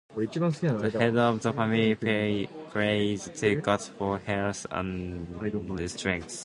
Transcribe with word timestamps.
The 0.15 0.95
head 0.97 1.15
of 1.15 1.41
the 1.43 1.53
family 1.53 1.93
prays 1.93 3.29
to 3.35 3.55
God 3.57 3.81
for 3.81 4.17
health 4.17 4.65
and 4.71 5.79
strength. 5.91 6.39